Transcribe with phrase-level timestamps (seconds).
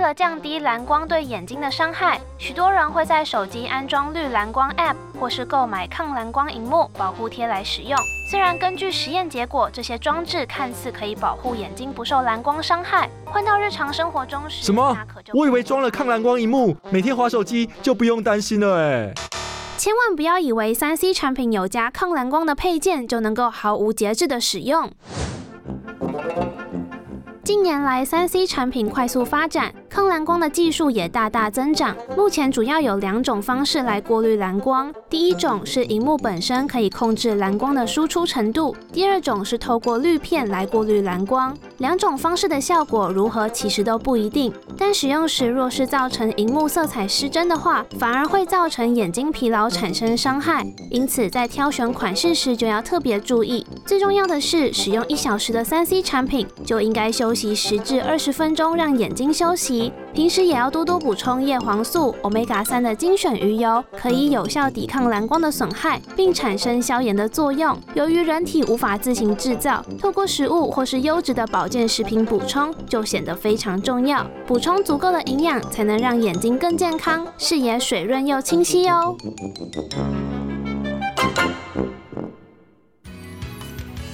[0.00, 7.96] 了降低蓝光对眼睛的伤害，许多人会在手机安装绿蓝光 App，或是购买抗蓝光荧幕保护贴来使用。
[8.30, 14.96] 虽然根据实验结果，这些装置看似可以保护眼睛不受蓝光伤害，换到日常生活中时，什么？
[15.34, 19.12] 我以为装了抗蓝光荧幕，每天划手机就不用担心了哎。
[19.76, 24.90] 千万不要以为三 C 产品有加抗蓝光的配件就能够毫无节制的使用。
[27.42, 31.96] 近年来，三 C 产品快速发展，抗蓝光的技术也大大增长。
[32.16, 41.52] 目前主要有两种方式来过滤蓝光，第一种是荧幕本身可以控制蓝光的输出程度，第二种是透过滤片来过滤蓝光。
[41.78, 44.52] 两种方式的效果如何，其实都不一定。
[44.78, 50.64] 但使用时若是造成荧幕色彩失真的话，反而会造成眼睛疲劳，产生伤害。
[50.88, 53.66] 因此，在挑选款式时就要特别注意。
[53.84, 59.79] 最重要的是，使用一小时的三 C 产品就应该休息十至二十分钟，让眼睛休息。
[60.12, 67.78] 平时也要多多补充叶黄素、Omega 三的精选鱼油，可以有效抵抗蓝光的损害，并产生消炎的作用。
[67.94, 74.26] 由于人体无法自行制造，透过食物或是优质的保健食品补充，就显得非常重要。
[74.46, 79.16] 补充足够的营养，才能让眼睛更健康，视野水润又清晰哦。